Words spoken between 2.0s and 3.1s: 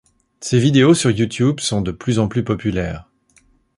en plus populaires.